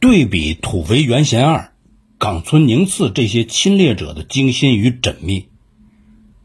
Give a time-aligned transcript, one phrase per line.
[0.00, 1.72] 对比土肥原贤二、
[2.18, 5.48] 冈村宁次这些侵略者的精心与缜密，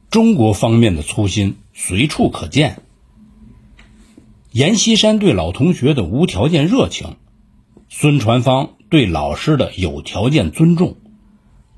[0.09, 2.81] 中国方面的粗心随处可见。
[4.51, 7.15] 阎锡山对老同学的无条件热情，
[7.89, 10.97] 孙传芳对老师的有条件尊重，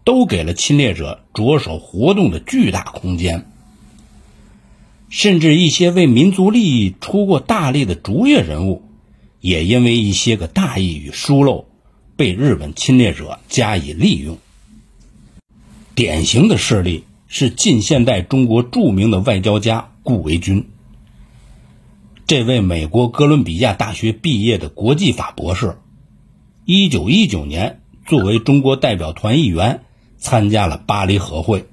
[0.06, 3.52] 都给了侵略者着手活动的巨大空间。
[5.10, 8.82] 甚至一些为民族利益出过大力的卓越人物。
[9.46, 11.66] 也因为一些个大意与疏漏，
[12.16, 14.40] 被日本侵略者加以利用。
[15.94, 20.66] 典型的事例是近现代中国著名的外交家顾维钧。
[22.26, 25.78] 这位美国哥伦比亚大学毕业的国际法博士，
[26.66, 29.84] 一九一九年作为中国代表团一员
[30.18, 31.68] 参加了巴黎和会，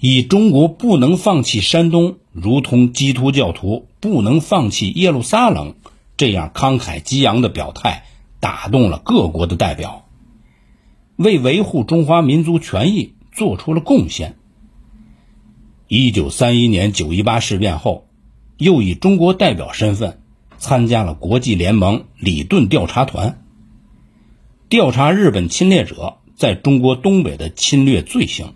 [0.00, 2.18] 以中国不能放弃山东。
[2.30, 5.74] 如同基督教徒不能放弃耶路撒冷
[6.16, 8.04] 这样慷慨激昂的表态，
[8.40, 10.06] 打动了各国的代表，
[11.16, 14.36] 为维护中华民族权益做出了贡献。
[15.88, 18.08] 一九三一年九一八事变后，
[18.56, 20.20] 又以中国代表身份
[20.58, 23.42] 参加了国际联盟里顿调查团，
[24.68, 28.54] 调查日本侵略者在中国东北的侵略罪行。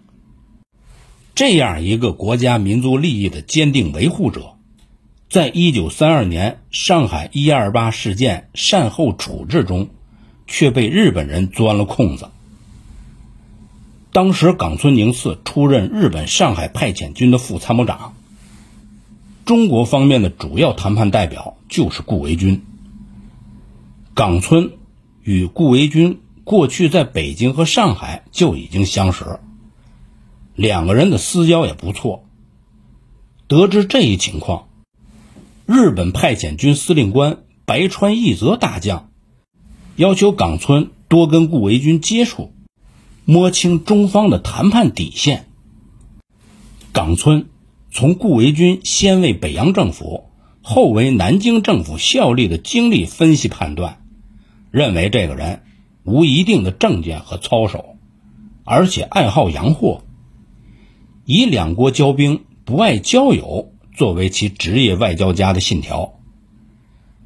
[1.35, 4.57] 这样一个国家民族利益的坚定维护者，
[5.31, 9.89] 在一九三二年上海一二八事件善后处置中，
[10.49, 12.31] 却被日本人钻了空子。
[14.11, 18.17] 当时冈村宁次出任日本上海派遣军的副参谋长，
[19.45, 22.63] 中国方面的主要谈判代表就是顾维钧。
[24.15, 24.73] 冈村
[25.23, 29.39] 与顾维钧过去在北京和上海就已经相识。
[30.57, 32.25] 两个人的私交也不错。
[33.47, 34.67] 得知这一情况，
[35.73, 39.13] 日本派遣军司令官白川义则大将
[39.95, 42.53] 要求冈村多跟顾维钧接触，
[43.25, 45.47] 摸清中方的谈判底线。
[46.93, 47.47] 冈村
[47.93, 50.25] 从顾维钧先为北洋政府，
[50.61, 54.03] 后为南京政府效力的经历分析判断，
[54.73, 55.63] 认为这个人
[56.03, 57.95] 无一定的政见和操守，
[58.65, 60.03] 而且爱好洋货。
[61.25, 66.15] 以两国交兵不爱交友作为其职业外交家的信条，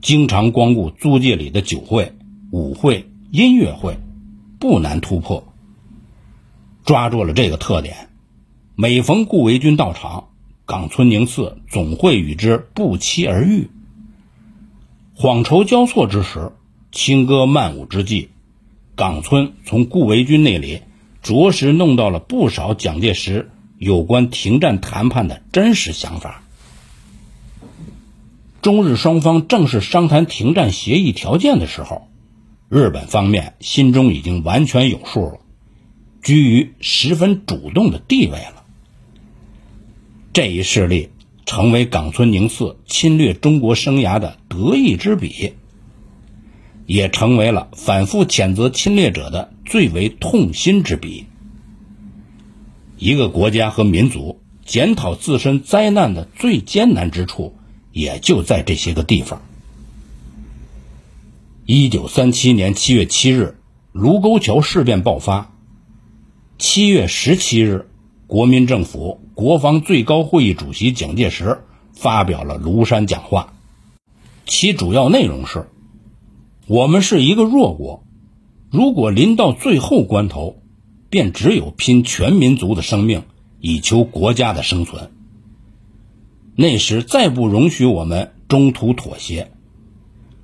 [0.03, 2.15] 经常光顾租界里的酒会、
[2.51, 3.97] 舞会、音乐会，
[4.59, 5.55] 不难突破。
[6.85, 8.09] 抓住了这个特点，
[8.75, 10.31] 每逢顾维钧到场，
[10.67, 13.71] 冈村宁次总会与之不期而遇。
[15.15, 16.51] 晃筹交错之时，
[16.91, 18.31] 轻歌曼舞之际，
[18.97, 20.81] 冈村从顾维钧那里
[21.23, 23.49] 着实弄到了不少蒋介石。
[23.79, 26.41] 有关停战谈判的真实想法。
[28.65, 32.09] 中日双方正式商谈停战协议条件的时候，
[32.71, 35.41] 日本方面心中已经完全有数了，
[36.23, 38.65] 居于十分主动的地位了。
[40.33, 41.11] 这一事例
[41.45, 45.53] 成为冈村宁次侵略中国生涯的得意之笔，
[46.87, 51.27] 也成为了反复谴责侵略者的最为痛心之笔。
[52.97, 57.55] 一个国家和民族检讨自身灾难的最艰难之处，
[57.95, 59.41] 也就在这些个地方。
[61.65, 63.57] 一九三七年七月七日，
[63.93, 65.55] 卢沟桥事变爆发。
[66.59, 67.89] 七月十七日，
[68.27, 71.63] 国民政府国防最高会议主席蒋介石
[71.95, 73.55] 发表了庐山讲话，
[74.45, 75.71] 其主要内容是：
[76.67, 78.05] 我们是一个弱国，
[78.71, 80.61] 如果临到最后关头。
[81.11, 83.23] 便只有拼全民族的生命，
[83.61, 85.13] 以求国家的生存。
[86.57, 89.51] 那时再不容许我们中途妥协。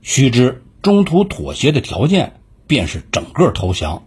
[0.03, 4.05] 须知中途妥协的条件，便是整个投降、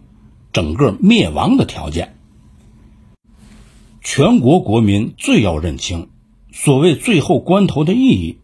[0.52, 2.16] 整个灭亡的条件。
[4.00, 6.10] 全国国民最要认清
[6.52, 8.38] 所谓最后关头的意义。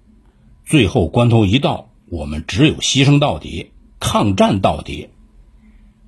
[0.64, 5.08] 最后关头一到，我们只有牺牲到底，抗战到底。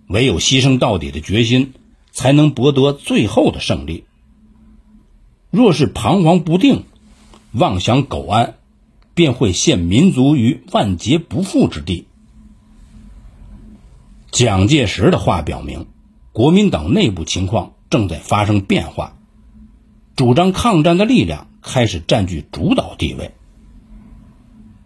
[0.08, 1.74] 唯有牺牲到底的决心。
[2.14, 4.04] 才能博得最后的胜利。
[5.50, 6.84] 若是彷徨不定、
[7.52, 8.54] 妄想苟安，
[9.14, 12.06] 便会陷民族于万劫不复之地。
[14.30, 15.86] 蒋介石的话表明，
[16.32, 19.18] 国民党内部情况正在发生变化，
[20.16, 23.34] 主张抗战的力量开始占据主导地位，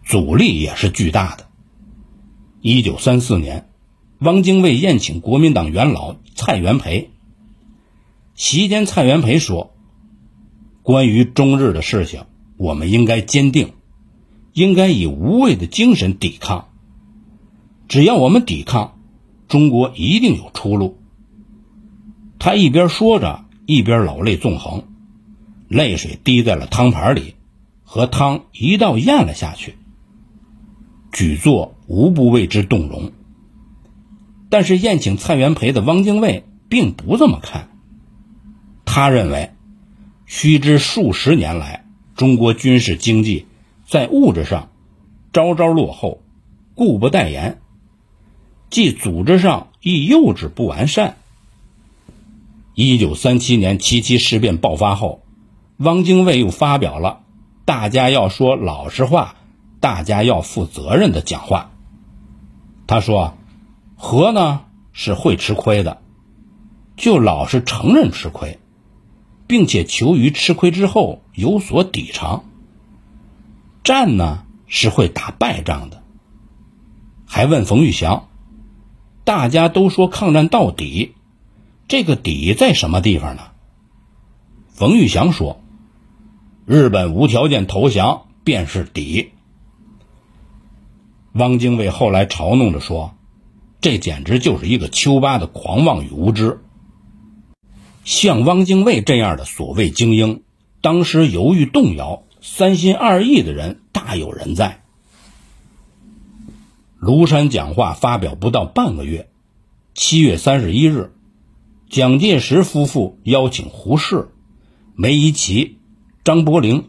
[0.03, 1.47] 阻力也是巨大的。
[2.59, 3.69] 一九三四年，
[4.19, 7.11] 汪精卫宴请国民党元老蔡元培。
[8.35, 9.73] 席间，蔡元培说
[10.83, 12.25] ：“关于中日的事情，
[12.57, 13.73] 我们应该坚定，
[14.53, 16.67] 应该以无畏的精神抵抗。
[17.87, 18.99] 只要我们抵抗，
[19.47, 20.97] 中国一定有出路。
[22.39, 24.83] 他一边说着，一边老泪纵横，
[25.67, 27.35] 泪水滴在了汤盘里，
[27.83, 29.75] 和汤一道咽了下去。
[31.13, 33.11] 举座无不为之动容。
[34.49, 37.69] 但是宴请蔡元培的汪精卫并不这么看。
[38.85, 39.51] 他认为，
[40.25, 41.86] 须知数十年来，
[42.17, 43.45] 中国军事经济
[43.85, 44.69] 在物质上
[45.31, 46.19] 朝朝落后，
[46.75, 47.59] 故不待言；
[48.69, 51.15] 即组织上亦幼稚不完善。
[52.73, 55.23] 一九三七年七七事变爆发后，
[55.77, 57.21] 汪精卫又发表了
[57.63, 59.35] “大家要说老实话，
[59.79, 61.71] 大家要负责任”的讲话。
[62.85, 63.37] 他说。
[63.99, 64.61] 和呢
[64.93, 66.03] 是会吃亏的，
[66.97, 68.59] 就老是承认吃亏，
[69.47, 72.43] 并且求于吃亏之后有所抵偿。
[73.83, 76.03] 战呢是会打败仗的。
[77.25, 78.27] 还问冯玉祥，
[79.23, 81.13] 大家都说抗战到底，
[81.87, 83.43] 这个底在什么地方呢？
[84.67, 85.61] 冯玉祥说
[86.67, 89.31] ：“日本无条件投降便是底。”
[91.33, 93.13] 汪精卫后来嘲弄着说。
[93.79, 96.59] 这简直就是一个丘巴的狂妄与无知。
[98.07, 100.41] 像汪精卫这样的所谓精英，
[100.79, 104.81] 当时犹豫动摇、三心二意的人大有人在。
[107.01, 109.29] 庐山讲话发表不到半个月，
[109.93, 111.11] 七月三十一日，
[111.89, 114.29] 蒋介石夫妇邀请胡适、
[114.95, 115.77] 梅贻琦、
[116.23, 116.85] 张伯苓、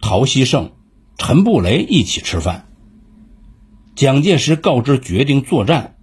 [0.00, 0.72] 陶希圣、
[1.16, 2.66] 陈布雷一起吃饭。
[3.94, 5.96] 蒋介石告知决定作战。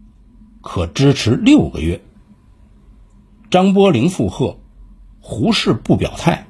[0.61, 2.01] 可支持六个月。
[3.53, 4.57] 张伯苓附和，
[5.21, 6.47] 胡适不表态。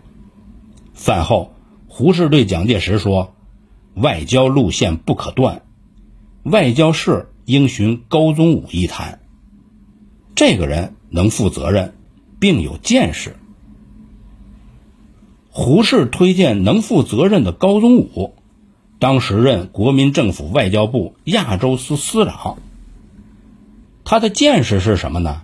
[0.93, 1.51] 饭后，
[1.89, 3.35] 胡适对蒋介石说
[3.93, 5.63] ：“外交路线不可断，
[6.43, 9.19] 外交事应循高宗武一谈。
[10.33, 11.93] 这个人能负责任，
[12.39, 13.35] 并有见识。”
[15.51, 18.33] 胡适推荐能负责任的高宗武，
[18.99, 22.59] 当时任国民政府外交部亚洲司司长。
[24.05, 25.41] 他的见识是什么呢？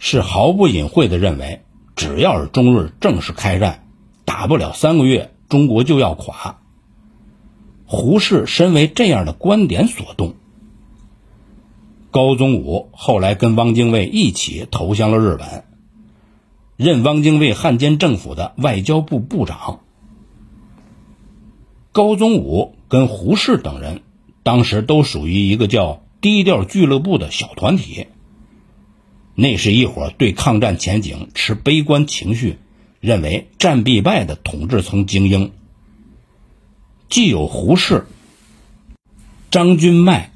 [0.00, 1.62] 是毫不隐晦的认为，
[1.94, 3.86] 只要是中日正式开战，
[4.24, 6.58] 打不了三个月，中国就要垮。
[7.86, 10.34] 胡适身为这样的观点所动。
[12.10, 15.64] 高宗武后来跟汪精卫一起投降了日本，
[16.76, 19.80] 任汪精卫汉奸政府的外交部部长。
[21.92, 24.02] 高宗武跟胡适等人
[24.42, 26.02] 当时都属于一个叫。
[26.22, 28.06] 低调俱乐部的小团体，
[29.40, 32.58] 那是一伙对抗战前景持悲观情绪、
[33.00, 35.52] 认为战必败的统治层精英。
[37.08, 38.04] 既有胡适、
[39.50, 40.30] 张君迈、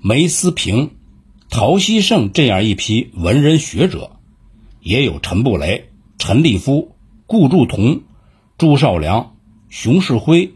[0.00, 0.92] 梅思平、
[1.50, 4.12] 陶希圣这样一批文人学者，
[4.82, 6.94] 也有陈布雷、陈立夫、
[7.26, 8.02] 顾祝同、
[8.56, 9.34] 朱绍良、
[9.68, 10.52] 熊式辉、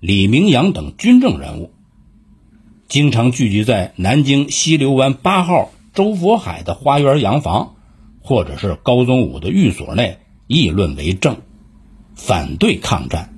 [0.00, 1.70] 李明阳等军政人物。
[2.88, 7.76] 经常聚集在南京西流湾八号周佛海的花园洋房，
[8.20, 11.38] 或者是高宗武的寓所内议论为政，
[12.14, 13.34] 反对抗战。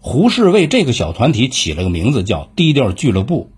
[0.00, 3.52] 胡适为这个小团体起了个名字叫“低调俱乐部”，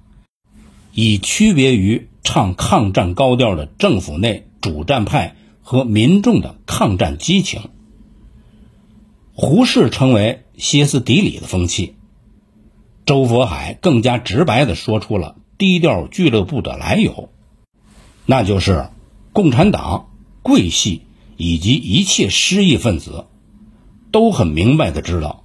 [0.92, 7.62] 以区别于唱抗战高调的政府内主战派和民众的抗战激情。
[9.32, 11.94] 胡适称为歇斯底里的风气。
[13.06, 17.28] 周佛海更加直白地说出了低调俱乐部的来由，
[18.26, 18.88] 那就是
[19.32, 20.08] 共产党、
[20.42, 21.02] 桂系
[21.36, 23.26] 以及一切失意分子
[24.10, 25.44] 都很明白的知道，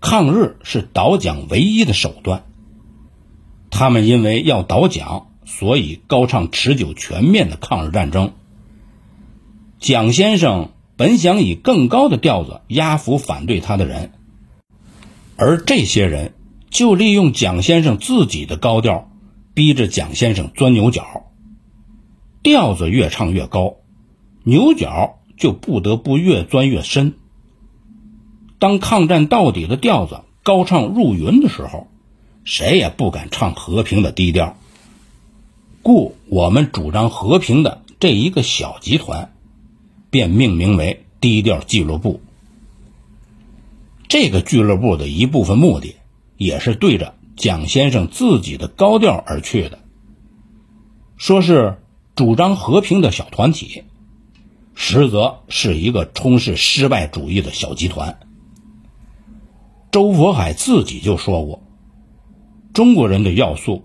[0.00, 2.44] 抗日是倒蒋唯一的手段。
[3.68, 8.34] 他们因为要倒蒋，所以高唱持久全面的抗日战争。
[9.80, 14.12] 蒋先生本想以更高的调子压服反对他的人，
[15.36, 16.34] 而这些人。
[16.70, 19.10] 就利用蒋先生自己的高调，
[19.58, 21.24] 逼着蒋先生钻牛角。
[22.44, 23.78] 调子越唱越高，
[24.44, 27.14] 牛角就不得不越钻越深。
[28.60, 31.88] 当抗战到底的调子高唱入云的时候，
[32.44, 34.56] 谁也不敢唱和平的低调。
[35.82, 39.34] 故我们主张和平的这一个小集团，
[40.08, 42.20] 便命名为低调俱乐部。
[44.06, 45.96] 这个俱乐部的一部分目的。
[46.36, 49.78] 也是对着蒋先生自己的高调而去的，
[51.16, 51.78] 说是
[52.16, 53.84] 主张和平的小团体，
[54.74, 58.18] 实则是一个充斥失败主义的小集团。
[59.92, 61.62] 周佛海自己就说过
[62.74, 63.84] ：“中国人的要素，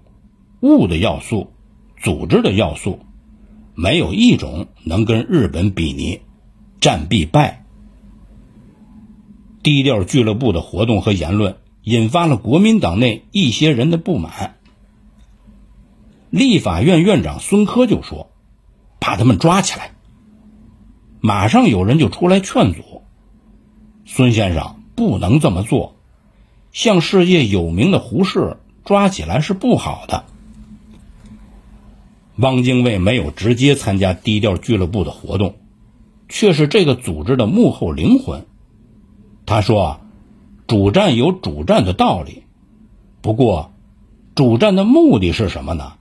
[0.60, 1.54] 物的要素、
[2.02, 3.00] 组织的要素，
[3.76, 6.22] 没有一种能跟日本比拟，
[6.82, 7.66] 战必败。
[9.62, 14.56] 低调俱乐部的活动和言论引发了国民党内一些人的不满。
[16.30, 18.32] 立法院院长孙科就说
[19.00, 19.92] ：“把他们抓起来。”
[21.22, 23.04] 马上有人就出来劝阻
[24.06, 25.96] ：“孙先生不能这么做，
[26.72, 30.26] 像世界有名的胡适抓起来是不好的。”
[32.38, 35.56] 汪精卫没有直接参加低调俱乐部的活动，
[36.28, 38.48] 却是这个组织的幕后灵魂。
[39.46, 40.02] 他说
[40.68, 42.44] ：“主战有主战的道理，
[43.22, 43.72] 不过，
[44.36, 45.94] 主战的目的是什么呢？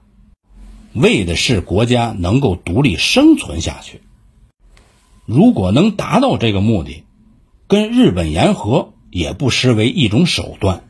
[0.94, 4.02] 为的是国家能够独立生存下去。
[5.24, 7.04] 如果能达到这个目的，
[7.66, 10.84] 跟日本言和也不失为一种手段。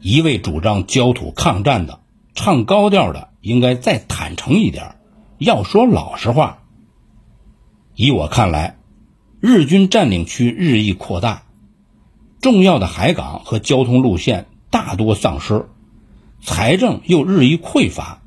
[0.00, 2.00] 一味主张焦土抗战的，
[2.34, 4.96] 唱高调的。”应该再坦诚一点，
[5.38, 6.58] 要说老实话。
[7.94, 8.76] 以我看来，
[9.40, 11.44] 日军占领区日益扩大，
[12.40, 15.66] 重要的海港和交通路线大多丧失，
[16.40, 18.22] 财政又日益匮乏，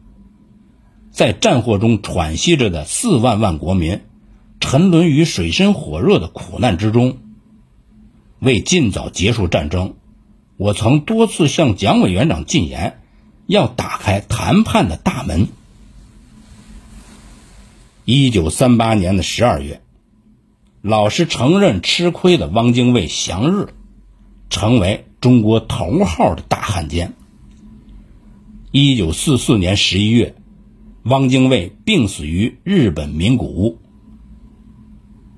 [1.12, 4.02] 在战祸中喘息着的四万万国民，
[4.60, 7.18] 沉沦于水深火热的苦难之中。
[8.40, 9.96] 为尽早结束战争，
[10.58, 12.98] 我曾多次向蒋委员长进言。
[13.48, 15.50] 要打开谈判的大门。
[18.06, 19.82] 一九三八年的十二月，
[20.82, 23.74] 老实承认吃亏的汪精卫降日，
[24.52, 27.14] 成为中国头号的大汉奸。
[28.70, 30.36] 一九四四年十一月，
[31.02, 33.80] 汪精卫病死于日本名古屋。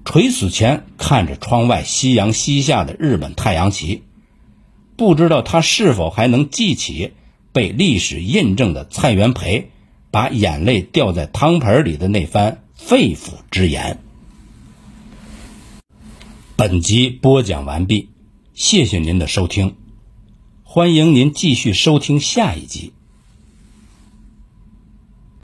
[0.04, 4.04] 垂死前看着窗外夕阳西下的日本太阳旗，
[4.98, 7.14] 不知道他是否还能记起。
[7.54, 9.70] 被历史印证的蔡元培
[10.10, 14.00] 把眼泪掉在汤盆里的那番肺腑之言。
[16.56, 18.10] 本集播讲完毕，
[18.54, 19.76] 谢谢您的收听，
[20.62, 22.94] 欢迎您继续收听下一集。